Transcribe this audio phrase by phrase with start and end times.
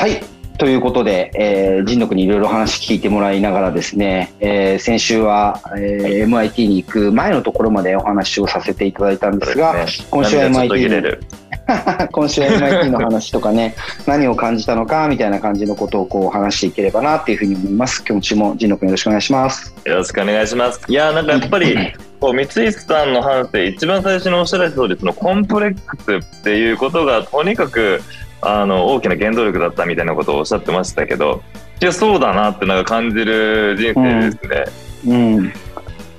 [0.00, 0.18] はい。
[0.56, 13.74] ということで、えー、人力にいろいろ話聞いてもらいながらですね、えー、先週は、えー、MIT に行く前のところまでお話をさせていただいたんですが、すね、今週は MIT の 今週は MIT の話とかね、
[14.08, 18.02] 何を感じたのかみたいな感じのことをこう話していければなっていうふうに思います。
[18.02, 19.74] 今週も人力よろしくお願いします。
[19.84, 20.80] よろしくお願いします。
[20.88, 21.76] いや、なんかやっぱり、
[22.18, 28.00] こう三石さんの話で一番最初におっしゃられた通り、そのコンプレックスっていうことがとにかく
[28.42, 31.42] あの大きな原動力だったみたいなことをおっしゃってましたけど
[31.80, 34.64] いやそうだなってなんか感じる人生ですね。
[35.06, 35.52] うん、うん、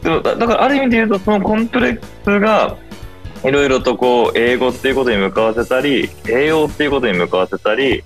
[0.02, 2.78] でもだからある意味で言うとそのコンプレックスが
[3.44, 8.04] いろいろとこう英語っていうことに向かわせたり栄養っていうことに向かわせたり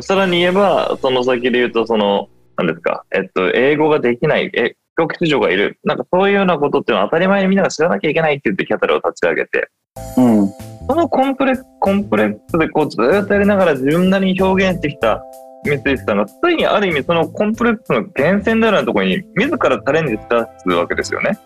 [0.00, 9.68] さらに言えばその先で言うとその何ですか、えっと、英語ができないえ帰国子女がいるなんかそういうようなことっていうのは当たり前にみんなが知らなきゃいけないって言ってキャタルを立ち上げて。
[10.16, 15.22] うんそのコンプレコンプレックスでこうずっとやりながら自分なりに表現してきた
[15.64, 21.38] 三石さんがついにある意味そのコンプレックスの源泉であるところに自らチャレンジしたすわけですよね。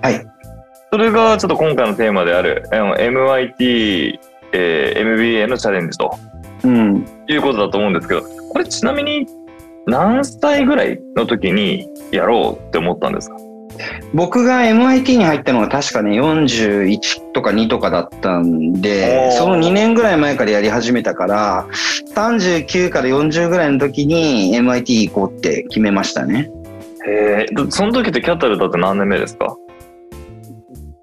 [0.00, 0.24] はい。
[0.90, 4.18] それがちょっと今回のテーマである MIT、
[4.52, 6.16] えー、MBA のチャレンジと、
[6.64, 9.26] うん、いうことだと思うんですけどこれちなみに
[9.86, 13.36] 何歳ぐらいの時にやろうって思ったんですか？
[14.14, 21.66] 僕が MIT に入ったのは確かね41とか2とかだったんでその2年ぐらい前からやり始めたから
[22.14, 26.50] 39から40ぐらいの時に MIT 行こうって決めましたね。
[27.06, 29.56] へえその時ってキャタルだって何年目ですか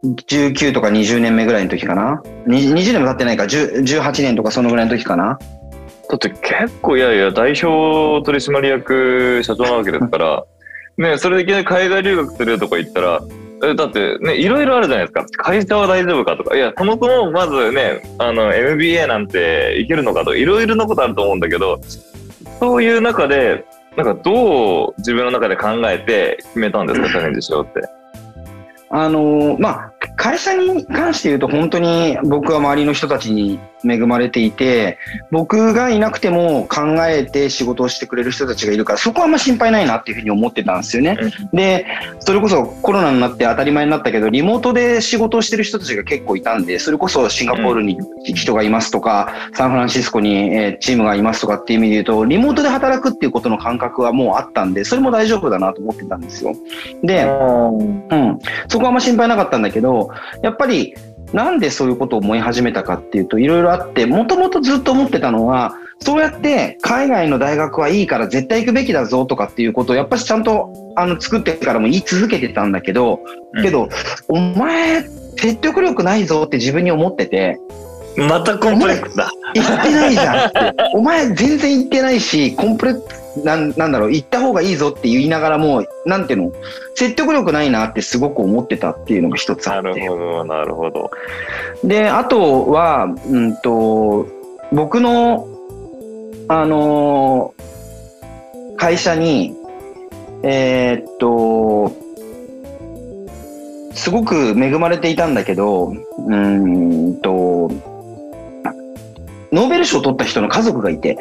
[0.03, 2.21] ？19とか20年目ぐらいの時かな。
[2.47, 3.43] 20年も経ってないか。
[3.43, 5.37] 18年とかそのぐらいの時かな。
[6.09, 10.43] だって結構いやいや代表取締役社長なわけですから
[10.99, 13.21] ね、それでいきなり海外留学するとか言ったら、
[13.63, 15.25] えだってね、いろいろあるじゃないですか。
[15.43, 16.57] 会社は大丈夫かとか。
[16.57, 21.79] いや、そもそもまずね、あの、MBA なんていけるのかとか、いろいろなことあると思うんだけど、
[22.59, 23.63] そういう中で、
[23.95, 27.87] なんかどう自分の中で考えて決めたんですか、チャレンジしようって。
[28.91, 34.97] あのまあ、会社に関して言うと本当に僕は周りの人たちに恵まれていて
[35.31, 41.17] 僕がいなくても考えて仕事をしてくれる人たちがいるからそこはあんま心配ないなっていうふうに思ってたんですよね。
[41.53, 41.85] で
[42.19, 56.53] それこそコロナになって当たり前になったけどリモートで仕事をしてる人たちが結構いたんでそれこそシンガポールに人がいますとかサンフランシスコにチームがいますとかっていう意味で言うとリモートで働くっていうことの感覚はもうあったんでそれも大丈夫だなと思ってたんですよ。
[57.03, 60.09] で、うん、そこはあんま心配なかったんだけど
[60.43, 60.95] やっぱり
[61.33, 73.19] なんでそういうことを思い始めたかっていうといろいろあってもともとずっと思ってたのはそうやって海外の大学はいいから絶対行くべきだぞとかっていうことをやっぱりちゃんとあの作ってからも言い続けてたんだけど、
[73.53, 73.89] うん、けど
[74.27, 75.03] お前
[75.37, 77.59] 説得力ないぞって自分に思ってて
[78.17, 79.31] またコンプレックスだ。
[79.53, 80.73] 言ってないじゃんって。
[80.93, 86.53] お前全然言ってないしコンプレックスなんなんだろう行った方がいいぞって言いながらもなんていうの
[86.95, 91.11] 説得力ないなってすごく思ってたっていうのが一つあってなるほどなるほど
[91.83, 94.27] であとはうんと
[94.71, 95.47] 僕の
[96.47, 99.55] あのー、会社に
[100.43, 101.91] えー、っと
[103.93, 107.69] すごく恵まれていたんだけどうんと
[109.51, 111.17] ノーベル賞を取った人の家族がいて。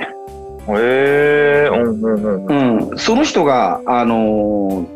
[0.77, 4.87] へえうんうんうん、その人が、あの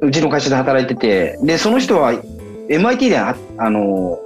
[0.00, 2.12] ー、うちの会社で働いててでその人は
[2.68, 4.18] MIT であ、あの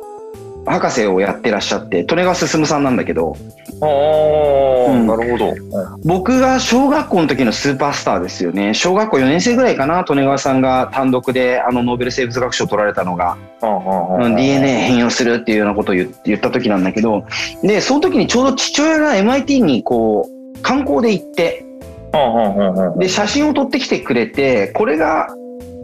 [0.65, 3.37] ー、博士をやってらっしゃって利根川進さんなんだけど。
[3.81, 5.55] ああ、うん、なるほど、
[6.05, 8.73] 僕が小学校の時のスーパースターですよね。
[8.73, 17.25] 小学校4年生ぐらいかな利根川さんが単独であのノーベル生物学賞を取られたのが、うん、DNA 変容するっていうようなことを言った時なんだけど。
[17.63, 21.65] でその時にちょうど父親が MIT にこう観光で行って、
[22.99, 25.29] で、写真を撮ってきてくれて、これが、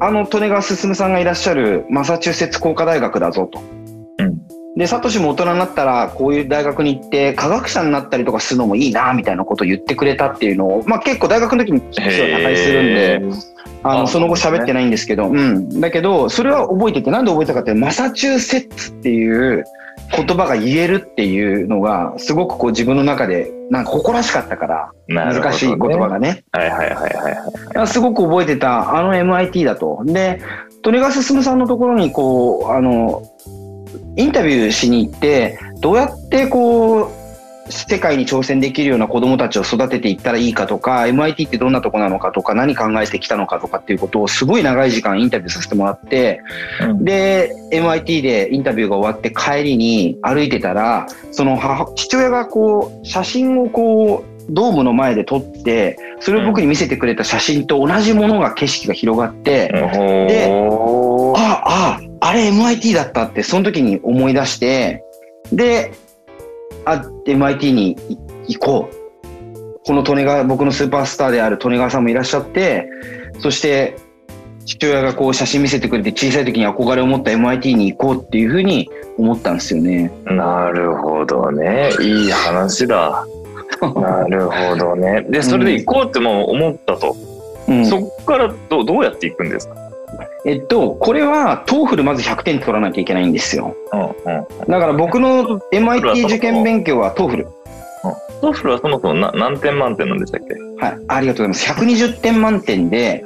[0.00, 3.60] あの、利根川進さんがいらっしゃるマサチューセッツ工科大学だぞと。
[4.76, 13.20] で、サトシも大人になったら、こういう大学に行って、科学者になったりとかするのもいいな、みたいなことを言ってくれたっていうのを、まあ結構大学の時に知識は高いするんで、
[13.82, 15.80] あの、その後喋ってないんですけど、うん。
[15.80, 19.64] だけど、それは覚えてて、なんで覚えたかって、マサチューセッツっていう、
[20.16, 26.42] 言葉が言えるっていうのがすごくこう自分の中でなんか誇らしかったから、難しい言葉がね。
[26.50, 30.02] はいはいはいはい、すごく覚えてたあの MIT だと。
[30.04, 30.40] で、
[30.84, 33.22] 利根川進さんのところにこう、あの、
[34.16, 37.08] インタビューしに行って、どうやってこう、
[37.70, 46.42] 世界に挑戦できるような子供たちを育てていったらいいかとか MIT ってどんなとこなのかとか何考えてきたのかとかっていうことをすごい長い時間インタビューさせてもらって、
[46.80, 61.38] うん、で MIT でインタビューが終わって帰りに歩いてたらその母父親がこう写真をこうドームの前で撮って、それを僕に見せてくれた写真と同じものが景色が広がって、ほー。
[61.38, 65.04] ああ、あれ MIT だったって、その時に思い出して、
[65.52, 65.92] で、
[66.84, 67.96] あ、MIT に
[68.48, 68.96] 行こう。
[69.86, 72.88] この利根川、僕のスーパースターである利根川さんもいらっしゃって、
[73.38, 73.96] そして、
[74.66, 78.88] 父親がこう写真見せてくれて小さい時に憧れを持った MIT に行こうっていうふうに
[79.18, 80.12] 思ったんですよね。
[80.26, 81.90] なるほどね。
[82.00, 83.26] いい話だ。
[83.96, 85.24] なるほどね。
[85.30, 87.16] で、それで行こうってもう思ったと。
[87.68, 89.74] うん、そこからどうどうやって行くんですか？
[90.46, 93.76] えっと、これは、 TOEFL まず100点取らなきゃいけないんですよ。
[93.92, 94.14] うんうん。
[94.68, 97.48] だから僕の MIT 受験勉強は TOEFL。
[98.40, 100.54] TOEFL はそもそもな何点満点なんでしたっけ？
[100.82, 101.82] はい、ありがとうございます。
[101.84, 103.22] 120点満点で、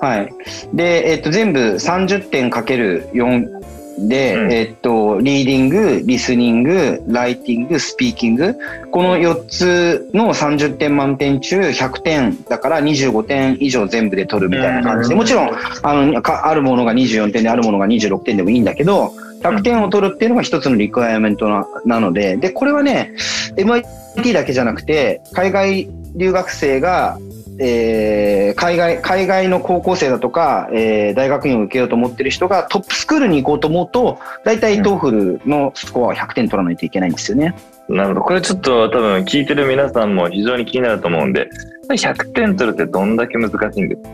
[0.00, 0.28] はい。
[0.74, 3.55] で、えっと、全部30点かける4
[3.98, 4.52] で、うん。
[4.52, 8.56] えっと、リーディング、リスニング、ライティング、スピーキング、
[8.90, 15.20] この4つの30点満点中100点だから25点以上全部で取るみたいな感じで、うん。
[15.20, 15.50] もちろん、
[15.82, 19.12] あの、かあるものが24点であるものが26点でもいいんだけど、
[19.42, 23.12] 100点を取るっていうのが一つの requirement ななので、で、これはね、
[23.56, 27.18] MIT だけじゃなくて、海外留学生が、
[27.58, 37.54] えー海外、海外の高校生だとか、えー大学院を受けようと思ってる人がトップスクールに行こうと思うと、大体 TOEFL のスコアは100点取らないといけないんですよね。
[37.88, 38.20] なるほど。
[38.22, 41.48] これちょっと多分聞いてる皆さんも非常に気になると思うんで、
[41.88, 44.08] 100点取るってどんだけ難しいんですか？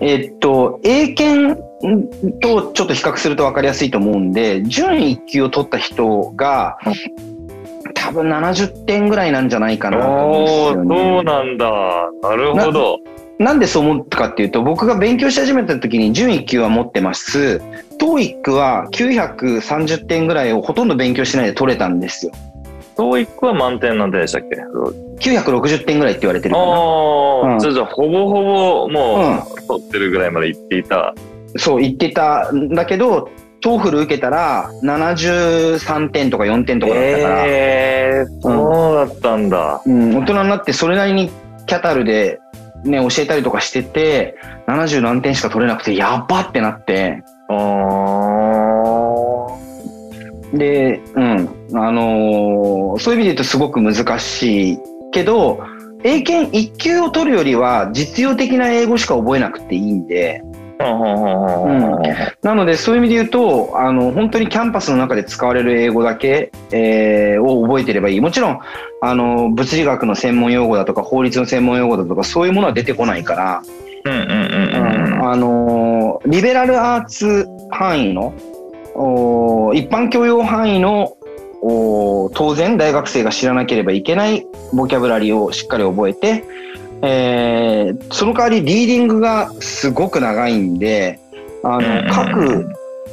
[0.00, 1.60] えーっと、英検
[2.40, 6.78] とちょっと比較すると分かりやすいと思うんで、準1級を取った人が、
[8.08, 10.96] 多分70点ぐらいなんじゃないかなと思うんですよね。
[10.96, 12.10] そうなんだ。
[12.22, 12.98] なるほど。
[13.38, 17.60] なんでそう思ったかっていうと、僕が勉強し始めた時に準1級は持ってます。
[18.00, 22.32] TOEIC は930点ぐらいをほとんど勉強しないで取れたんですよ。
[22.96, 24.56] TOEIC は満点なんでしたっけ
[25.30, 26.66] ？960点ぐらいって言われてるかな。
[26.66, 31.14] ああ、うんじゃあじゃあほぼほぼもう、取ってるぐらいまで行っていた。
[31.56, 33.28] そう言ってたんだけど、
[33.60, 39.82] TOEFL 受けたら73点とか4点とかだったから、えー、そうだったんだ。
[39.84, 41.30] うん、大人になってそれなりに
[41.66, 42.40] キャタルで、
[42.84, 50.56] ね、教えたりとかしてて、70何点しか取れなくて、やっばってなって、あー。
[50.56, 54.78] で、うん、あのーそういう意味で言うとすごく難しい
[55.12, 55.60] けど、
[56.04, 60.47] 英検1級を取るよりは実用的な英語しか覚えなくていいんで、うん
[62.42, 68.20] なのでそういう意味で言うと、あの、本当にキャンパスの中で使われる英語だけ、えーを覚えてればいい。
[68.20, 68.60] もちろん、
[69.02, 73.62] あの、物理学の専門用語だとか法律の専門用語だとかそういうものは出てこないから、
[76.26, 78.32] リベラルアーツ範囲の
[79.74, 81.16] 一般教養範囲の
[82.34, 86.44] 当然大学生が知らなければいけないボキャブラリーをしっかり覚えて、
[87.02, 91.20] えーその代わりリーディングがすごく長いんで
[91.62, 92.68] あの各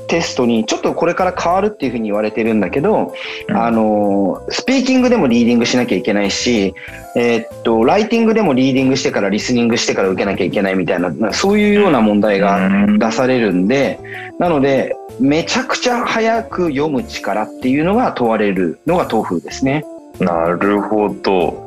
[0.08, 3.14] テストにちょっとこれから変わるっていうふうに言われてるんだけど、
[3.50, 6.74] うんあのスピーキングでもリーディングしなきゃいけないし、
[7.16, 14.00] えーっとライティングでもリーディングしてからリスニングしてから受けなきゃいけないみたいななそういうような問題がうん出されるんで、
[14.38, 19.84] なのでめちゃくちゃ早く読む力っていうのが問われるのが豆腐ですね。
[20.20, 21.65] なるほど。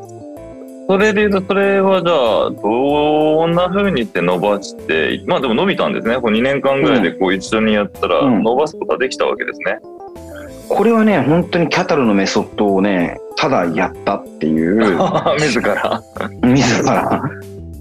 [0.90, 6.14] それで言うと、それはじゃあ、どんな風にして伸ばして、まあでも伸びたんですね。
[6.14, 9.78] こう2年間ぐらいでこう一緒にやったら、うん伸ばすことができたわけですね。
[10.70, 14.98] これはね本当にキャタルのメソッドをねただやったっていう。
[15.38, 16.02] 自ら。
[16.42, 17.22] 自ら。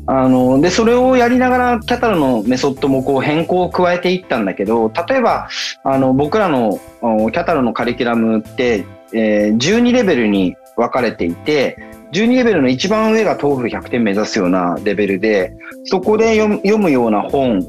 [0.10, 5.50] あの、で、それをやりながら、キャタルのメソッドもこう変更を加えていったんだけど、例えば、
[5.84, 11.78] あの、僕らのおキャタルのカリキュラムって、えー12レベルに分かれていて、
[12.14, 15.54] 12レベルの一番上が TOEFL 100点目指すようなレベルで、
[15.86, 17.66] そこで読む読むような本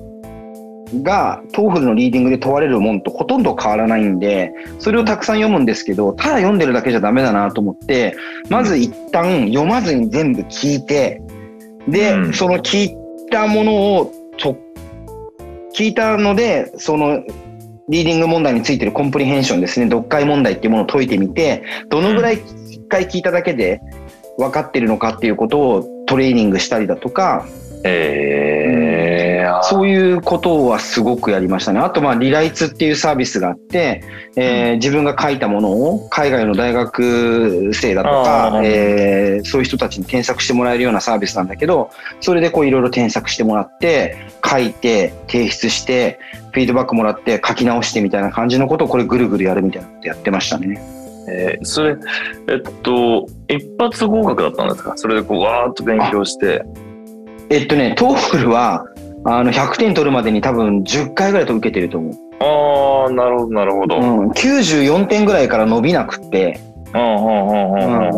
[1.03, 8.17] が、 TOEFL のリーディングで問われるもんとほとんど変わらないんで、それをたくさん読むんですけど、ただ読んでるだけじゃダメだなと思って、
[8.49, 11.21] まず一旦読まずに全部聞いて、
[11.89, 12.33] で、うん。
[12.33, 12.97] その聞い
[13.31, 14.57] たものをと、
[15.75, 17.23] 聞いたので、その、
[17.89, 23.81] リーディング問題についてるコンプリヘンションですね、読解問題っていうものを解いてみて、どのぐらい一回聞いただけで
[24.39, 27.47] 分かってるのかっていうことをトレーニングしたりだとか、
[27.85, 31.81] えー、あそういうことはすごくやりましたね。
[31.81, 34.03] あと、まあ、リライツっていうサービスがあって、
[34.37, 41.91] えー自分が書いたものを海外の大学生だとかえーそういう人たちに添削してもらえるようなサービスなんだけど、
[42.21, 44.17] それでこういろいろ添削してもらって、
[44.49, 46.21] 書いて、提出して、
[46.53, 50.98] フィードバックもらって書き直してみたいな感じのことをこれぐるぐるやるみたいなことやってましたね。
[51.31, 51.97] えー、それ、
[52.49, 54.93] えっと、一発合格だったんですか？
[54.97, 56.65] それでこう、わーっと勉強して。
[57.51, 58.85] えっとね、 TOEFL は、
[59.25, 62.15] あの、100点取るまでに多分10回ぐらいと受けてると思う。
[62.41, 63.97] ああ、なるほど、なるほど。
[63.99, 66.61] うん、うん、94点ぐらいから伸びなくって、
[66.95, 68.11] うん、うん、うん、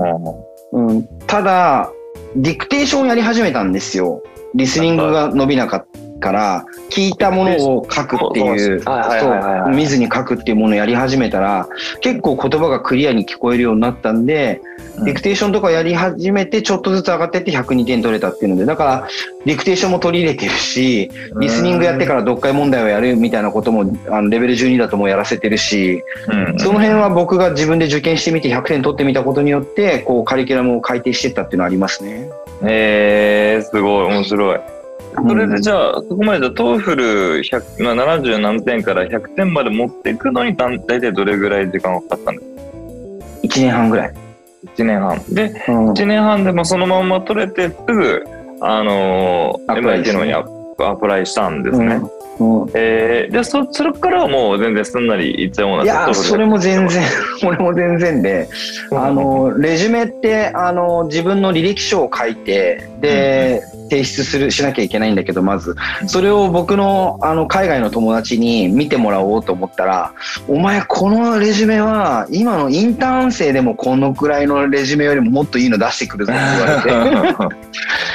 [0.73, 0.91] うん。
[0.91, 1.91] うん、ただ、
[2.37, 4.23] ディクテーションやり始めたんですよ。
[4.55, 8.83] リスニングが伸びなかったから、聞いたものを書くっていう、
[9.75, 11.69] 見ずに書くっていうものをやり始めたら、
[12.01, 14.61] 結構言葉がクリアに聞こえるようになったんで、
[14.99, 15.05] うん。
[15.05, 19.09] ディクテーションとかやり始めて、ちょっとずつ上がってって102点取れたっていうので、だから、
[19.47, 21.11] ディクテーションも取り入れてるし、
[21.41, 32.29] リスニングやってから読解問題をやるみたいなことも、あのレベル12だともうやらせてるし、うん、その辺は僕が自分で受験してみて100点取ってみたことによって、こう、カリキュラムを改定していったっていうのはありますね。
[32.63, 34.80] えー、すごい、面白い。
[35.29, 37.05] それでじゃあ、そこまでじゃ TOEFL
[37.41, 42.63] 100、まあ、70何点から100点まで持っていくのに大体どれぐらい時間がかかったんですか
[43.43, 44.15] ？1年半ぐらい。
[44.77, 45.25] 1年半。
[45.31, 48.25] で、うん1年半でもそのまんま取れてすぐ、
[48.61, 50.45] あのー、MIT の方にア
[50.91, 51.97] アプライしたんですね。
[51.97, 52.20] うん
[52.75, 57.03] えー、でそ、それからはもう全然すんなりいっちゃうものいやー、それも全然、
[57.45, 58.49] 俺も全然で、
[58.93, 65.75] あ、の、レジュメって、あの、自分の履歴書を書いて、で、提出する、しなきゃいけないんだけど、まず、
[66.07, 70.13] それを僕の、あの、海外の友達に見てもらおうと思ったら、
[70.49, 77.49] お前、このレジュメは、今のインターン生でもこのくらいのレジュメよりももっといいの出してくるぞって言われ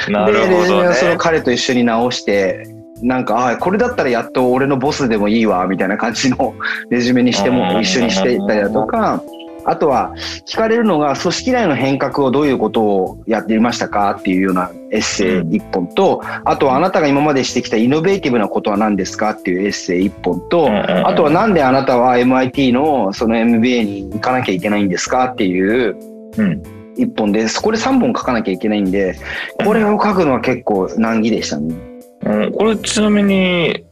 [0.06, 0.66] て、 なるで、レほどね。
[0.66, 6.54] ジュメをその彼と一緒に直して、なんか、あこれだったらやっと俺のボスでもいいわ、みたいな感じの
[6.90, 9.22] レジュメにしても、一緒にしていったりだとか、
[9.68, 10.14] あとは、
[10.46, 25.96] 聞かれるのが、組織内の変革をどういうことをやっていましたかっていうようなエッセイ一本と、あとはあなたが今までしてきたイノベーティブなことは何ですかっていうエッセイ一本と、あとはなんであなたは MIT のその MBA に行かなきゃいけないんですかっていう
[26.36, 27.60] うん一本です。
[27.60, 29.16] これ3本書かなきゃいけないんで、
[29.64, 31.74] これを書くのは結構難儀でしたね。
[32.22, 33.84] うん、これちなみに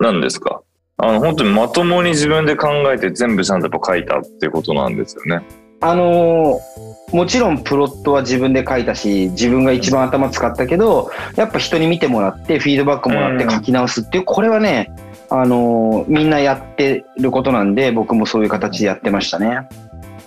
[0.00, 0.62] 何ですか？
[0.98, 5.44] あの本当にまともに自分で考えて全部ちゃんとやっぱ書いたっていうことなんですよね。
[5.80, 14.90] あのーもちろんプロットは自分で書いたし、自分が一番頭使ったけど、やっぱ人に見てもらって、フィードバックもらってうん書き直すっていう、これはね、
[15.30, 19.68] あのーみんなやってることなんで、僕もそういう形でやってましたね。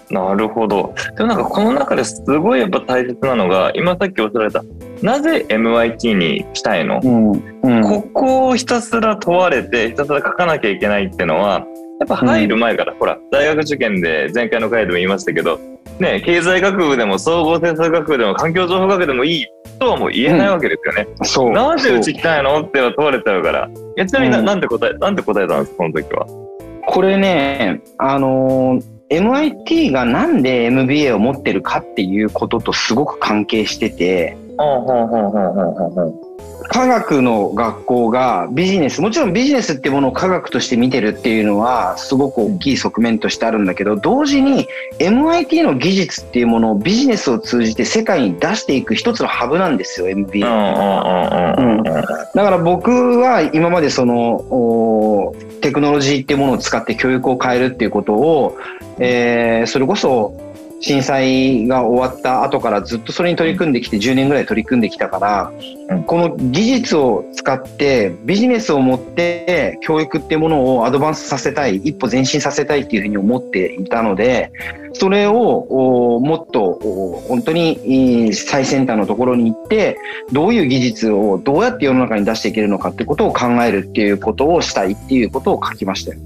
[0.10, 0.96] なるほど。
[1.18, 4.64] でもなんかこの中ですごいやっぱ大切なのが今さっきおっしゃられた
[5.02, 7.32] なぜ MIT に来たいの、うん。
[7.64, 7.82] うん。
[7.84, 11.66] ここをひたすら問われてひたすら書かなきゃいけないってのは
[12.00, 15.60] やっぱ入る前から、ほら大学受験で前回の回でも言いましたけど
[16.00, 19.48] ね経済学部でも総合政策学部でも環境情報学でもいい
[19.80, 21.08] とはもう言えないわけですよね。
[21.24, 21.52] そう。
[21.52, 23.70] なぜうち来たいのって問われちゃうから。
[24.06, 26.28] ちなみにな,、うんなんて答え、なんて答えたんですか、この時は？
[26.86, 34.38] これね、あのー MIT がなんで MBA を持ってるかっていうこととすごく関係してて、
[36.68, 44.68] 科学の学校がビジネス、もちろんビジネスっていうものを科学として見てるっていうのはすごく大きい側面としてあるんだけど、同時に
[45.00, 50.46] MIT の技術っていうものをビジネスを通じて世界に出していく一つのハブなんですよ、MBA。
[50.46, 58.58] うんうんうんうんうんだから僕は今までそのテクノロジーっていうものを使って教育を変えるっていうことを、
[59.00, 60.49] えーそれこそ
[60.80, 74.52] 震災が終わった後からずっとそれに取り組んできて10年ぐらい取り組んできたから、うんこの技術を使ってビジネスを持って教育っていうものをアドバンスさせたい一歩前進させたいっていうふうに思っていたので
[74.94, 79.98] それをおもっとお本当に最先端のところに行って
[80.32, 86.20] どういう技術をどうやって世の中に出していけるのかってことを考えるっていうことをしたいっていうことを書きましたよ。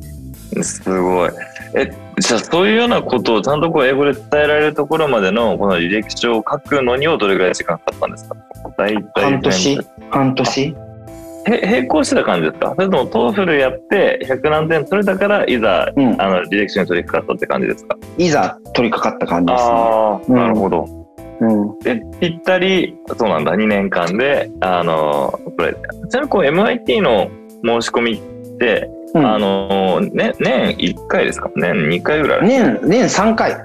[0.62, 1.32] すごい。
[1.76, 1.90] え、
[2.20, 8.36] じゃあそういうようなことをちゃんとこう英語で伝えられるところまでのこの履歴書を書くのにはどれぐらい時間かかったんですか？
[8.78, 9.80] 大体半年？
[10.12, 10.76] 半年？
[11.46, 16.22] へ並行してた感じですかそれとも TOEFL やって100何点取れたからいざうん。
[16.22, 17.98] あの履歴書に取り掛かったって感じですか？
[18.18, 19.72] いざ取り掛かった感じですね。
[19.72, 20.86] ああ、うんなるほど。
[21.42, 21.80] うん。
[21.80, 25.74] で、ぴったり、そうなんだ、2年間で、あの、これ、
[26.10, 27.30] ちなみにこう MIT の
[27.66, 29.26] 申し込みって、うん。
[29.26, 31.50] あの、ね、年1回ですか？
[31.56, 32.48] 年2回ぐらい。
[32.48, 33.56] 年、年3回。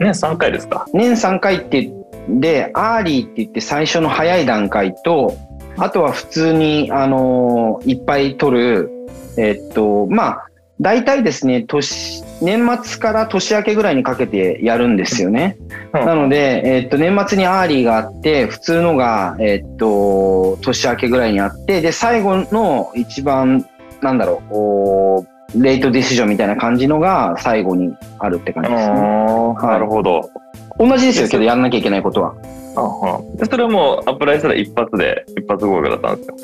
[0.00, 0.86] 年3回ですか？
[0.92, 1.92] 年3回って言
[2.36, 5.36] って、 early って言って最初の早い段階と、
[5.78, 8.90] あとは普通に、あのーいっぱい取る、
[9.38, 10.46] えっと、まあ、
[10.80, 15.56] 大体ですね、年、年末から年明けぐらいにかけてやるんですよね。
[15.94, 16.06] うん。
[16.06, 23.64] なので、えっと、年末に early があって、普通のが、えっと、年明けぐらいにあって、で、最後の一番、
[24.02, 25.26] なんだろう、おー
[25.62, 28.94] late decision みたいな感じのが最後にあるって感じですね。
[28.94, 30.30] ああ、なるほど。
[30.78, 32.34] 同じですよけどやんなきゃいけないことは。
[32.74, 36.36] ああでそれはもう apply したら一発で、一発合格だったんですよ。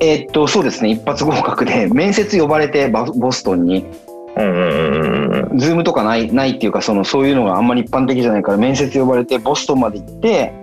[0.00, 3.84] えーっと、そうですね、一発合格で、面接呼ばれてバボストンに、
[4.34, 5.58] うんうんうんうん。
[5.58, 10.54] ズームとかないないっていうかその、そういうのがあんまり一般的じゃないから、面接呼ばれて、ボストンまで行って、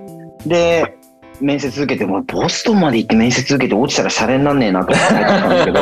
[0.47, 0.97] で、
[1.41, 5.81] 面接受けても、ボストンまで行って面接受けて落ちたらシャレになんねえなと思ってたんだけど、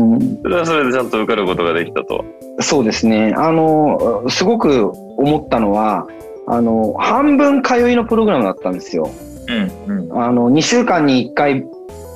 [0.00, 2.24] うん、それはそれでちゃんと受かることができたと。
[2.60, 6.06] そうですね、あの、すごく思ったのは、
[6.46, 9.10] あの、半分通いのプログラムだったんですよ。
[9.48, 10.22] うんうん。
[10.22, 11.64] あの、2週間に1回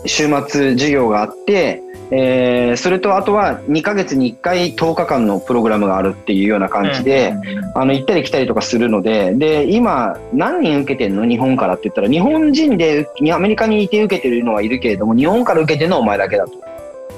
[0.06, 7.34] 週末授業があって、えーそれとあとは2ヶ月に1回10日間のプログラムがあるっていうような感じで、
[7.74, 11.26] あの、行ったり来たりとかするので、で、今、何人受けてんの？
[11.26, 16.52] 日本からって言ったら、日本人でにアメリカにいて受けてるのはいるけれども、日本から受けてるのはお前だけだと。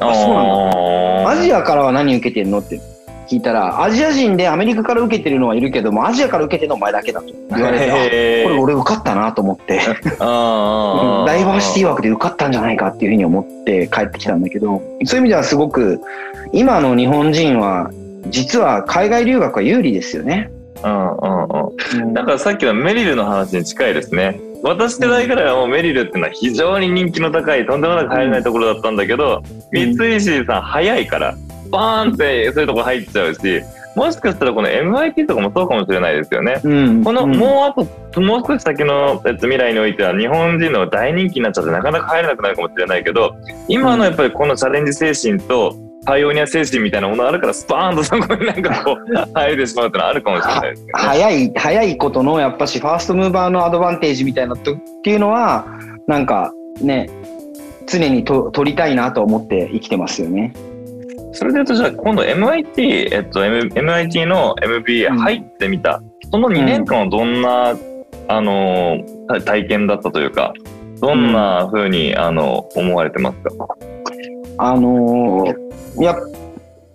[0.00, 1.30] あそうなんだ。
[1.30, 2.80] アジアからは何受けてんのって
[3.28, 9.78] 聞いたら、アジア人でアメリカから受けてるのはいるけども、アジアから受けてるのはお前だけだと言われて、これ俺受かったなと思って。
[10.18, 16.00] ダイバーシティ枠で受かったんじゃないかっていうふうに思って帰ってきたんだけど、そういう意味ではすごく、
[16.52, 17.90] 今の日本人は、
[18.30, 20.50] 実は海外留学は有利ですよね。
[20.82, 22.02] うんうんうん。
[22.02, 24.40] うんだからさっきのメリルの話に近いですね。
[24.62, 29.42] 私世代からはもうメリルっていうのは非常に人気の高い、とんでもなく入れないところだったんだけど、
[29.72, 31.34] うん三石さん早いから、
[31.70, 33.62] バーンってそういうとこ入っちゃうし、
[33.94, 36.60] もしかしたらこの MIT とかもそうかもしれないですよね。
[36.62, 43.34] うんこの、うんもうあと、もう少し先の、えっと、未来においては日本人の大人気になっちゃってなかなか入れなくなるかもしれないけど、
[43.66, 45.74] 今のやっぱりこのチャレンジ精神と、
[46.06, 50.92] パイオニア精神みたいなものがあるから、スパーンとそこになんかこう、 入れてしまうってのはあるかもしれないですよね。
[50.94, 55.66] 早い、早いことの、やっぱし、ファーストムーバーのアドバンテージみたいなとっていうのは、
[56.06, 57.10] なんかね、
[57.86, 60.52] 常にと取りたいなと思って生きてますよね。
[61.38, 65.18] それで言うと、じゃあ今度 MIT、えっと、M、MIT の MBA うん。
[65.18, 67.76] 入ってみた、その2年間はどんな、
[68.26, 70.52] あの、た体験だったというか、
[71.00, 73.68] どんな風に、あの、思われてますか？
[74.58, 75.68] あのー
[76.00, 76.16] いや、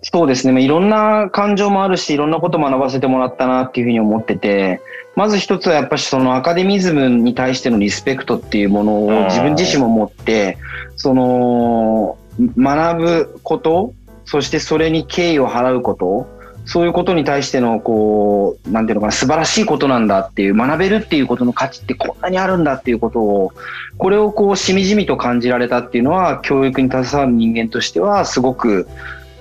[0.02, 4.82] そうですね、まあいろんな感情もあるし、いろんなこと学ばせてもらったなっていうふうに思ってて、
[5.16, 10.58] まず一つはやっぱりそのアカデミズムに対してのリスペクトっていうものを自分自身も持って、
[10.96, 12.18] その、
[12.58, 13.92] 学ぶこと、
[14.24, 16.26] そしてそれに敬意を払うこと、
[16.66, 23.52] そういうことに対しての、こう、なんていうのかな、素晴らしいことなんだっていう、学べるっていうことの価値ってこんなにあるんだっていうことを、
[23.98, 28.88] これをこう、しみじみと感じられたっていうのは、教育に携わる人間としては、すごく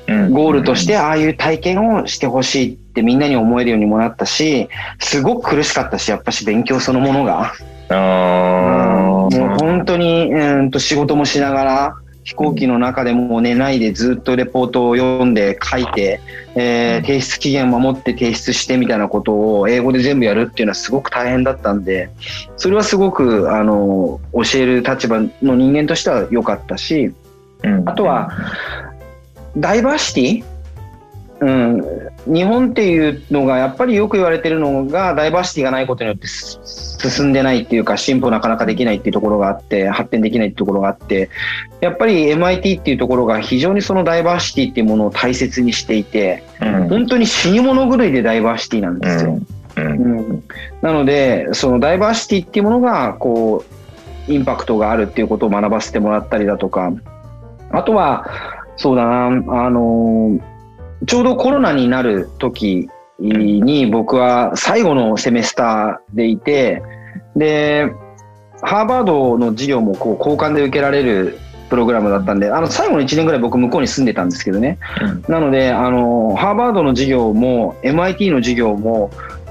[0.08, 4.67] ゴールとして、ああいう体験をしてほしいってみんなに思えるようにもなったし、
[5.00, 7.54] すごく苦しかったし、やっぱし勉強そのものが。
[7.89, 16.21] あもうー本当に、うーんと仕事もしながら、飛行機の中でも寝ないでずっとレポートを読んで書いて、
[16.55, 22.09] えー提出期限を守って提出してみたいなことを英語で全部やるっていうのはすごく大変だったんで、
[22.55, 27.13] それはすごく、あの、教える立場の人間としては良かったし、
[27.63, 27.89] うん。
[27.89, 28.31] あとは、
[29.57, 30.43] ダイバーシティ？
[31.41, 31.83] うん、
[32.25, 36.59] 日本っていうのがやっぱりよく言われてるのがダイバーシティがないことによってす
[37.09, 41.29] 進んでないっていうか進歩なかなかできないっていうところがあって発展できないっていうところがあって
[41.81, 46.89] やっぱり MIT っていうところが非常にそのダイバーシティっていうものを大切にしていてうん。
[46.89, 49.39] 本当に死に物狂いでダイバーシティなんですよ。
[49.75, 49.86] うん。
[49.86, 50.43] うん。
[50.81, 53.63] なので、そのダイバーシティっていうものが、こ
[54.27, 56.91] う、インパクトがあるっていうことを学ばせてもらったりだとか、
[57.71, 58.25] あとは、
[58.77, 60.39] そうだな、あの、
[61.06, 62.89] ちょうどコロナになる時
[63.20, 66.82] に僕は最後のセメスターでいて、
[67.36, 67.92] で、
[68.62, 71.38] ハーバードの授業もこう交換で受けられる
[71.70, 74.78] プログラムだったんで、あの最後の1年ぐらい僕向こうに住んでたんですけどね。
[75.28, 79.10] なので、あの、ハーバードの授業も MIT の授業も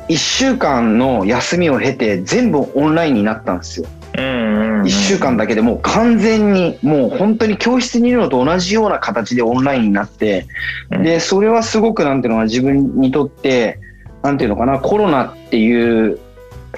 [0.08, 3.86] 1週間の休みを経て全部オンラインになったんですよ。
[4.18, 10.46] うん1週間だけでもう完全にもう本当に教室にいるのと同じような形でオンラインになって、
[10.90, 11.02] うん。
[11.02, 13.78] で、それはすごくなんていうのかな自分にとって、
[14.22, 16.18] なんていうのかな、コロナっていう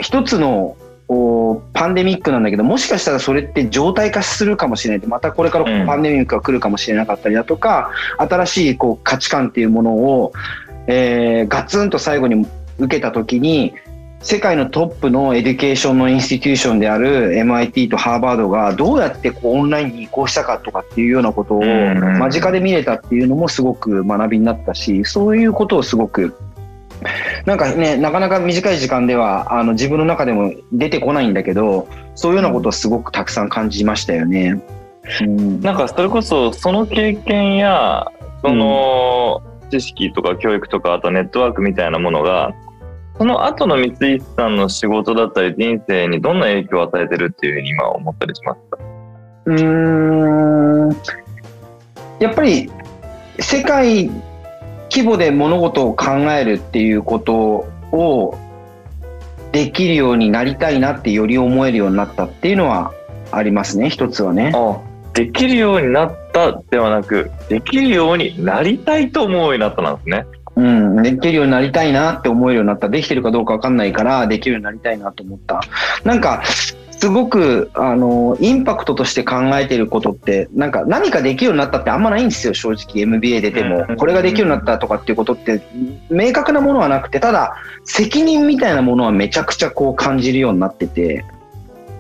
[0.01, 0.77] 一つの
[1.09, 5.07] おパンデミックなんだけど、もしかしたらそれって常態化するかもしれない。
[5.07, 5.87] またこれからうん。
[5.87, 10.33] パンデミックが来るかもしれなかったりだとか、新しいこう価値観っていうものを、
[10.87, 12.47] えーガツンと最後に
[12.79, 13.75] 受けたときに、
[14.25, 26.35] 世界のトップの education の institution である MIT とハーバードがどうやってこうオンラインに移行したかとかっていうようなことをうん間近で見れたっていうのもすごく学びになったし、そういうことをすごく
[27.45, 34.63] なんかね、なかなか短い時間ではあの自分の中でも出てこないんだけど、そういうようなことをすごくたくさん感じましたよね。
[35.21, 38.11] うん、なんかそれこそその経験や
[38.41, 42.55] その知識とか教育とかあとネットワークみたいなものが
[43.17, 48.79] その後の三井さんの仕事だったり人生にどんな影響を与えてるっていうふうに今思ったりしますか？
[49.47, 50.89] うん
[52.19, 52.71] やっぱり
[53.39, 54.11] 世界
[54.91, 57.35] 規模で物事を考えるっていうこと
[57.93, 58.39] を
[59.53, 62.93] できるようになりたいなってより思えるようになったっていうのは
[63.31, 64.53] ありますね一つはね。
[64.55, 64.81] あ
[65.13, 70.27] できるようになったではなくできるようになりたいと思うようになったなんですね。
[70.57, 72.89] うん、できるようになりたいなって思えるようになった。
[72.89, 75.61] できてるかどうかわかんないから、できるようになりたいなと思った。
[76.05, 76.43] なんか、
[77.05, 83.03] すごく、あの、インパクトとして考えてることって、なんか何かできるようになったってあんまないんですよ、正直。
[83.03, 83.85] MBA 出ても。
[83.97, 85.61] これができるようになったとかっていうことって、
[86.09, 91.25] 明確なものはなくて、ただ、責任みたいなものはめちゃくちゃこう感じるようになってて、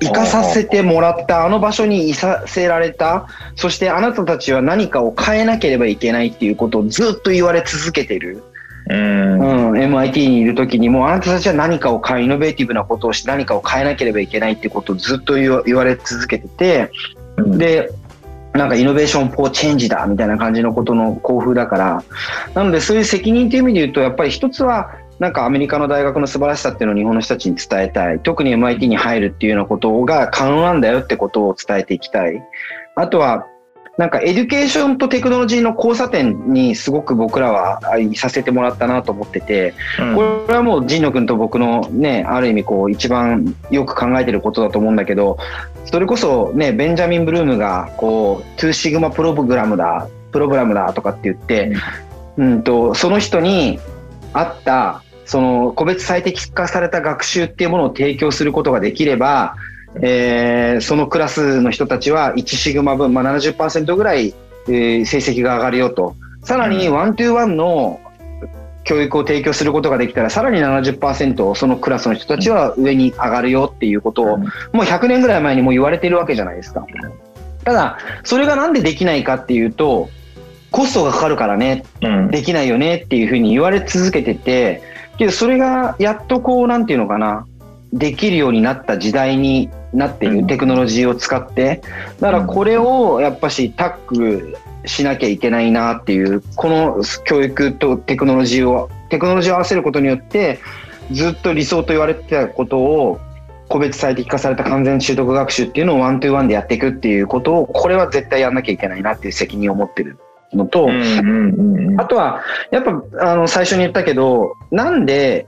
[0.00, 8.42] 生かさせてもらったあの場所にいさせられたそしてあなたたちは何かを変えなければいけないっていうことをずっと言われ続けてる。
[8.86, 16.90] うん、MIT にいる時にもあなたたちは何かを変えイノベーティブなことをして何かを変えなければいけないっていうことをずっと言われ続けてて、
[17.38, 17.90] うん、で
[18.52, 22.04] なんかイノベーションフォーチェンジだみたいな感じのことの興奮だから。
[22.54, 28.20] なのでそういう責任という意味で言うとやっぱり一つはなんかアメリカの大学の素晴らしさっていうのを日本の人たちに伝えたい。
[28.20, 32.42] 特に MIT に入るっていうようなことが可能なんだよってことを伝えていきたい。
[32.96, 33.46] あとは、
[33.96, 45.38] なんか education とテクノロジーの交差点にすごく僕らはいさせてもらったなと思ってて、うん、これはもう神野君と僕のね、ある意味こう一番よく考えてることだと思うんだけど、
[45.84, 51.72] それこそね、ベンジャミン・ブルームがこう、2 sigma problem だ、 problem だとかって言って、
[52.36, 53.78] うん、うんと、その人に
[54.32, 59.56] 合ったその個別最適化された学習っていうものを提供することができれば、
[60.02, 64.34] えー、そのクラスの人たちは1シグマ分、まあ70%ぐらい、
[64.66, 66.16] えー、成績が上がるよと。
[66.42, 68.00] さらにワントゥーワンの
[68.84, 76.86] 教育を提供することができたらさらに70%そのクラスの人たちは上に上がるよっていうことをもう100年ぐらい前にも言われてるわけじゃないですか。
[77.64, 80.10] ただそれがなんでできないかっていうと
[80.70, 81.84] コストがかかるからね、
[82.30, 84.82] できないよねっていうふうに言われ続けてて
[85.18, 87.46] けどそれがやっとこうなんていうのかな
[87.92, 91.80] できるようになった時代になっているテクノロジーを使って。
[92.20, 100.58] だからこれをやっぱしタッグしなきゃいけないなっていうこの教育とテクノロジーをテクノロジーを合わせることによって
[101.10, 103.20] ずっと理想と言われてたことを
[103.68, 110.18] 個別最適化された完全習得学習っていうのを one-to-one でやっていくっていうことをこれは絶対やんなきゃいけないなっていう責任を持ってる
[110.54, 110.88] のと、
[111.98, 115.46] あとは、やっぱ、あの、最初に言ったけど、なんで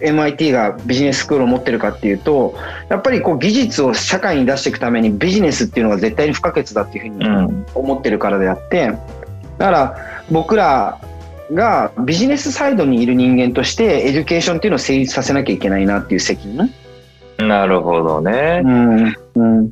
[0.00, 2.54] MIT がビジネススクールを持ってるかっていうと、
[2.88, 8.92] やっぱりこう技術を社会に出していくためにビジネスっていうのが絶対に不可欠だっていうふうに思ってるからであって、
[9.58, 9.96] だから
[10.30, 11.00] 僕ら
[11.52, 16.70] がビジネスサイドにいる人間として education っていうのを成立させなきゃいけないなっていう責任。
[17.38, 18.62] なるほどね。
[18.64, 19.14] うん。
[19.34, 19.70] うん、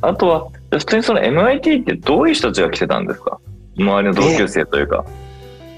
[0.00, 3.38] あとは、普通にその MIT ってどういう人たちが来てたんですか？
[3.82, 5.04] 周りの同級生というか。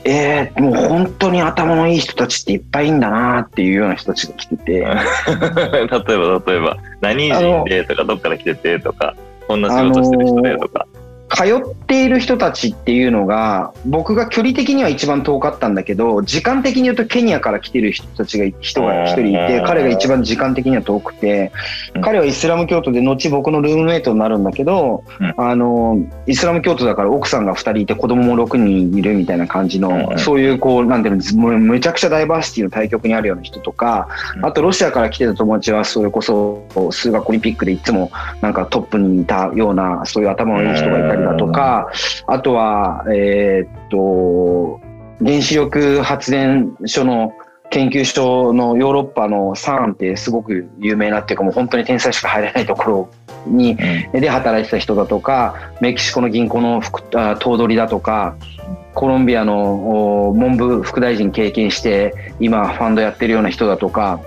[0.05, 4.73] えー、もう本当に頭のいい人たちっていっぱいいんだなっていうような人たちが来てて。
[4.73, 9.15] 例えば、例えば、何人でとか、どっから来ててとか、
[9.47, 10.87] こんな仕事してる人でとか。
[11.35, 21.51] 通っている人たちっていうのが、僕が距離的には一番遠かったんだけど、時間的に言うとケニアから来てる人たちが、人が一人いて、彼が一番時間的には遠くて、
[22.03, 25.05] 彼はイスラム教徒で、後僕のルームメイトになるんだけど、
[25.39, 34.09] あの、イスラム教徒だから奥さんが二人いて子供も6人いるみたいな感じの、そういうこう、なんていうの、めちゃくちゃダイバーシティの対極にあるような人とか、
[34.43, 38.11] あとロシアから来てた友達は、それこそ数学オリンピックでいつも
[38.43, 41.91] なんかトップにいたような、そういう頭のいい人がいたりだとか、
[42.27, 44.81] あとは、えー、っと、
[45.25, 47.33] 原子力発電所の
[47.73, 53.11] 研究所のヨーロッパのサーンってすごく有名なっていうかもう本当に天才しか入れないところ
[53.47, 53.77] に、
[54.13, 58.37] で働いてた人だとかメキシコの銀行の頭取だとか
[58.95, 64.21] コロンビアの文部副大臣経験して今ファンドやってるような人だとか、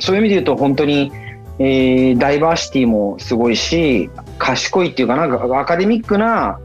[0.00, 1.12] そういう意味で言うと本当に
[1.58, 6.58] えー、ダイバーシティもすごいし、賢いっていうかなんかアカデミックな、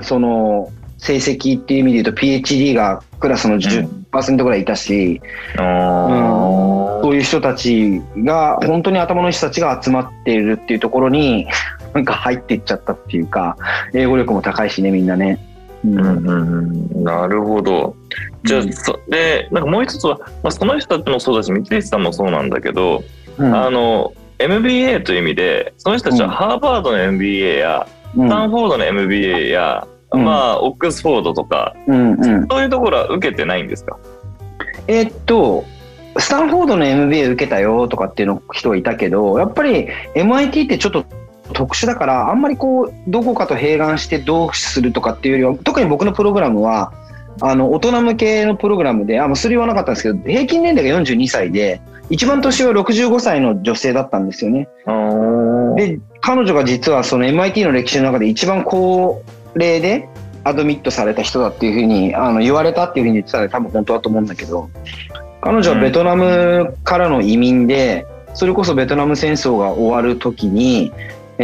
[0.00, 0.70] その、
[1.02, 5.20] 成績っていう意味で言うと PhD がクラスの10%ぐらいいたし、
[5.54, 5.58] うん、
[7.02, 11.48] そういう人たちが、本当に頭のいい人たちが集まっているっていうところに、
[11.92, 13.56] なんか入っていっちゃったっていうか、
[13.92, 15.44] 英語力も高いしね、みんなね。
[15.84, 15.98] うん。
[15.98, 17.96] うんうん、なるほど。
[18.44, 23.02] じゃあ、うん、そで、なんかもう一つは、まあ、その人たちもそうだし、三石さんもそうなんだけど、
[23.44, 30.24] あの MBA という意味でその人たちはハーバードの MBA やスタンフォードの MBA や、うん。
[30.24, 32.46] まあ、オックスフォードとか、うんうん。
[32.48, 33.96] そういうところは受けてないんですか？
[34.86, 35.64] えーっと、
[36.18, 41.06] スタンフォードの MBA 受けたよとかっていうの人はいたけど、やっぱり MIT ってちょっと
[41.54, 46.92] 特殊だから、あんまりこう、どこかと併願してどうするとかっていうよりは、特に僕のプログラムは、
[47.40, 51.80] あの、大人向けのプログラムで、あ、もうそれ言わなかったんですけど、平均年齢が42歳で、
[52.12, 54.68] 一番年は65歳の女性だったんですよね。
[55.76, 59.22] で、彼女が実はその MIT の歴史の中で一番高
[59.54, 60.10] 齢で
[60.44, 64.68] アドミットされた人だっていうふうにあの言われたっていうふうに言ってたので多分本当だと思うんだけど、
[65.40, 70.92] 彼女はベトナムからの移民で、それこそベトナム戦争が終わる時に、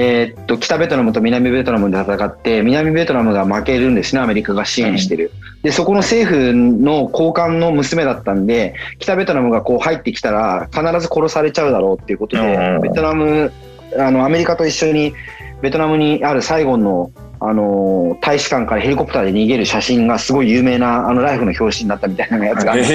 [0.01, 5.33] えーっと、北ベトナムと南ベトナムで戦って、南ベトナムが負けるんですね、アメリカが支援してる。
[5.65, 12.45] で、そこの政府の高官の娘だったんで、北ベトナムがこう入ってきたら必ず殺されちゃうだろうっていうことで、う
[12.79, 13.51] んベトナム、
[13.99, 15.15] あの、アメリカと一緒に
[15.63, 22.95] ベトナムにあるサイゴンの、あのー大使館からヘリコプターで逃げる写真がすごい有名な、あの、ライフの表紙になったみたいなやつが写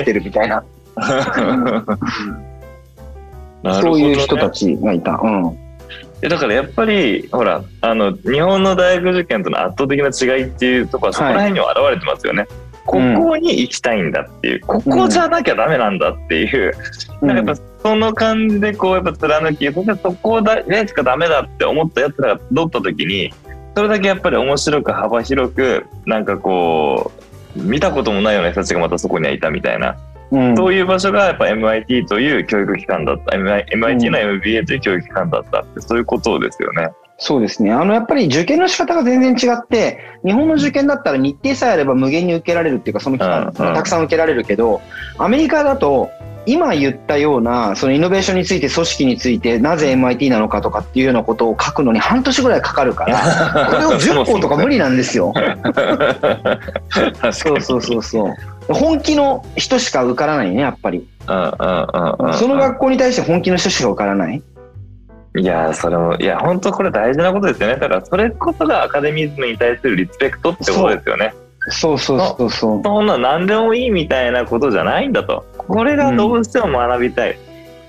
[0.00, 0.64] ってるみたいな、
[3.80, 5.20] そういう人たちがいた。
[5.22, 5.65] うん。
[6.22, 12.46] えだからやっぱりほらあの日本の大学受験との圧倒的な違いっていうところはそこら辺には現れてますよね。
[12.86, 16.72] ここに行きたいんだっていう、ここじゃなきゃダメなんだっていう、
[17.20, 23.32] なんかやっぱその感じでこうやっぱ貫きそしてそこだでしかダメだって思ったやつらが取った時に
[23.74, 27.10] それだけやっぱり面白く幅広くなんかこ
[27.56, 36.90] う見たこともないような人たちがまたそこにはいたみたいな、うんそういう場所がやっぱ MIT という教育機関だった MIT の MBA という教育機関だったってそういうことですよね。
[37.18, 37.72] そうですね。
[37.72, 44.82] あの、やっぱり受験の仕方が全然違って、日本の受験だったら日程さえあれば無限に受けられるっていうか、その期間、たくさん受けられるけど、
[45.16, 46.10] アメリカだと、
[46.46, 55.34] 今言ったような、そのイノベーションについて、組織について、なぜ MIT なのかとかっていうようなことを書くのに半年ぐらいかかるから、 これを10本とか無理なんですよ。
[57.32, 58.30] そうそうそうそ
[58.68, 58.72] う。
[58.72, 61.06] 本気の人しか受からないね、やっぱり。
[61.28, 61.46] うんうん
[62.20, 64.42] うんうんその学校に対して本気の人しか受からない。
[65.38, 71.34] いやーそれもいや本当これ大事なことですよねだからそれこそがアカデミズムに対するリスペクトってことですよね
[71.68, 72.82] そうそうそうそう。
[72.82, 77.38] そんな何でもいいみたいなことじゃないんだとこれがどうしても学びたい、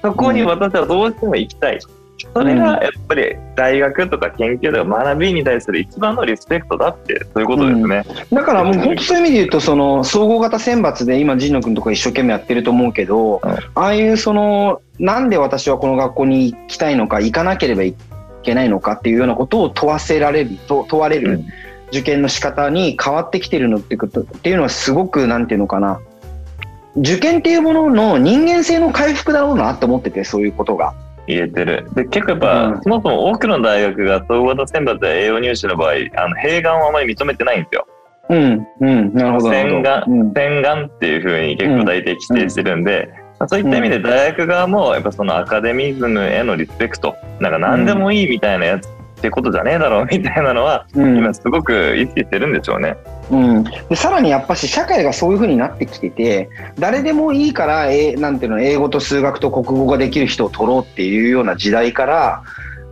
[0.02, 1.80] そこに私はどうしても行きたい。
[2.34, 13.50] それがやっぱり大学とか研究とか学びに対する一番のリスペクトだってそういうことですね、だからもう本当そういう意味で言うと、その総合型選抜で今、神野君とか一生懸命やってると思うけど、うん。
[13.50, 17.94] ああいうその、なんで私はこの学校に行きたいのか、行かなければい
[18.42, 21.46] けないのかっていうようなことを問わせられる、と問われるうん。
[21.90, 26.02] 受験の仕方に変わってきてるのってことっていうのはすごく、なんていうのかな、
[26.98, 30.94] 受験っていうものの人間性の回復だろうなと思ってて、そういうことが。
[31.28, 32.82] 言えてるで結構やっぱ、うん。
[32.84, 37.88] そもそも多くの大学が総合型選抜や栄養入試の場合あの併願をあまり認めてないんですよ。
[38.30, 39.50] うん、うん、なるほど。
[39.50, 40.34] 洗顔うん。
[40.34, 47.14] 洗顔っていうふうに結構大体規定してるんで、まあそういった意味で大学側もやっぱそのアカデミズムへのリスペクト。
[47.42, 52.96] なんか何でもいいみたいなやつってことじゃねえだろうみたいなのはうん今すごく意識してるんでしょうね。
[53.30, 56.50] うん、でさらにやっぱし社会がそういう風になってきてて
[56.80, 62.44] 誰でもいいから、えーなんていうの英語と数学と国語ができる人を取ろうっていうような時代から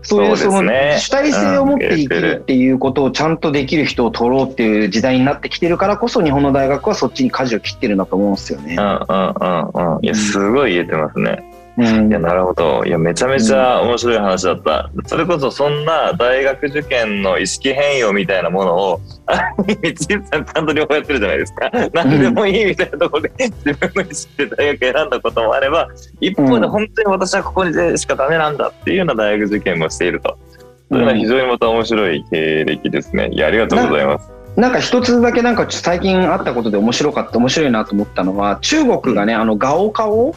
[0.05, 8.81] そういうその主体性を持って生きるっていうことをちゃんとできる人を取ろうっていう時代になってきてるからこそ日本の大学はそっちに舵を切ってるんだと思うんですよねう。
[8.81, 10.05] んうんうんうん。
[10.05, 11.43] いや、すごい言えてますね。
[11.77, 12.83] うんいや、なるほど。
[12.85, 14.89] いや、めちゃめちゃ面白い話だった。
[15.07, 19.65] それこそ、そんな大学受験の意識変容みたいなものを、 あ道
[20.31, 21.69] さんちゃんと両方やってるじゃないですか。
[21.93, 23.31] 何でもいいみたいなところで
[23.65, 25.89] 自分の意識で大学選んだこともあれば、
[26.21, 30.37] 一方で本当に私はここにでしかダメなんだっていうような大学受験もしていると。
[30.89, 33.29] そういうのは非常にまた面白い経歴ですね。
[33.31, 34.35] いや、ありがとうございます。
[34.55, 40.33] なんか一つだけなんか最近あったことで面白かった面白いなと思ったのは中国がねあのガオカオ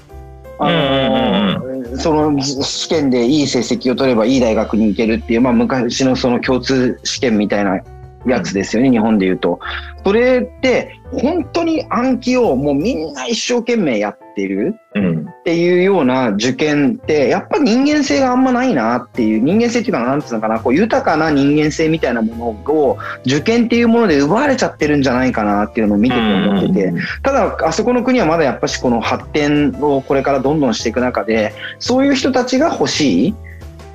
[0.59, 7.81] あのその試験でいい成績を取ればいい大学に行けるっていう、まあ、昔のその共通試験みたいな
[8.27, 9.61] やつですよね、日本で言うと。
[10.05, 15.29] それって本当に暗記をもうみんな一生懸命やってるうん。
[15.29, 33.35] っていうような受験ってやっぱ人間性があんまないなっていう人間性っていうかなんつうのかなこう豊かな人間性みたいなものを受験っていうもので奪われちゃってるんじゃないかなっていうのを見てて思っててただあそこの国はまだやっぱしこの発展をこれからどんどんしていく中でそういう人たちが欲しい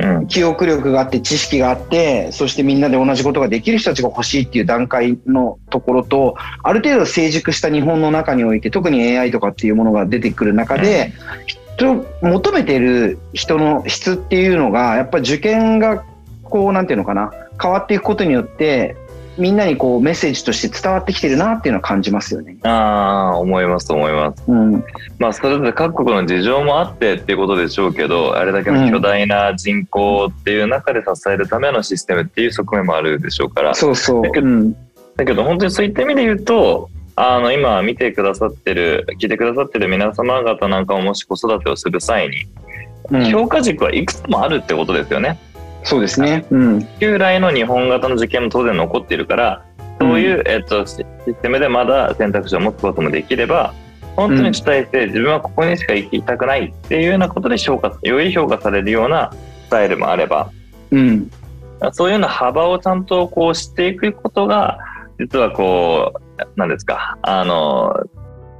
[0.03, 0.27] うん。
[0.27, 11.13] 記憶力があって知識があってそしてみんなで同じことができる人たちが欲しいっていう段階のところとある程度成熟した日本の中において特に AI とかっていうものが出てくる中で、
[11.77, 16.03] 人求めてる人の質っていうのがやっぱ受験が
[16.43, 18.95] こうなんていうのかな変わっていくことによって、
[19.37, 22.57] みんなにこうメッセージとして伝わってきてるなっていうのは感じますよね。
[22.63, 24.43] ああ、思います、思います。
[24.47, 24.83] うん。
[25.17, 33.73] まあ、それぞれ各国の事情もあってっていうことでしょうけど、あれだけの巨大な人口っていう中で支えるためのシステムっていう側面もあるでしょうから。
[33.73, 34.23] そうそう。
[34.23, 34.73] だけどうん。
[35.15, 45.37] だけど、本当にそういった意味で言うと、あの、今見てくださってる、聞いてくださってる皆様方なんかももし子育てをする際に、うん評価軸はいくつもあるってことですよね。
[45.83, 46.45] そうですね。
[46.49, 46.87] うん。
[46.99, 49.65] 旧来の日本型の受験も当然残っているから、
[49.99, 53.73] そういう、えっと、シシステムでまだ選択肢を持つこともできれば、
[54.15, 59.31] 本当に主体性、自分はここにしか行きたくないっていうようなことで評価、より評価されるような
[59.65, 60.51] スタイルもあれば、
[60.91, 61.31] うん。
[61.91, 64.77] そういうような幅をちゃんとこう知っていくことが、
[65.19, 67.93] 実はこう、なんですか、あの、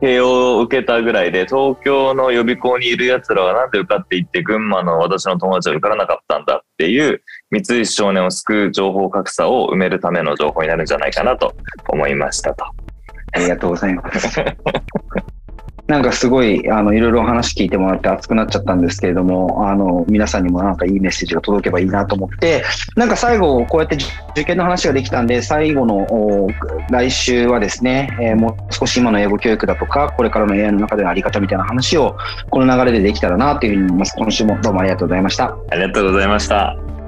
[0.02, 6.53] 慶応を受けたぐらいで、東京の予備校にいる奴らはなんで受かっていって、群馬の私の友達は受からなかったんだ
[6.84, 11.56] っていう、三石少年を救う情報格差を埋めるための情報になるんじゃないかなと
[11.88, 12.66] 思いましたと。
[13.32, 14.28] ありがとうございます。
[15.88, 22.64] なんかすごい、あの、いろいろお話聞いてもらって熱くなっちゃったんですけれども、あの、皆さんにもなんかいいメッセージが届けばいいなと思って、
[22.96, 23.98] なんか最後、こうやって
[24.32, 26.48] 受験の話ができたんで、最後の
[26.90, 32.16] 来週はですね、えーもう少し今の英語教育だとか、これからの AI の中でのあり方みたいな話を、
[32.50, 34.16] この流れでできたらなというふうに思います。
[34.18, 35.56] 今週もどうもありがとうございました。
[35.70, 37.03] ありがとうございました。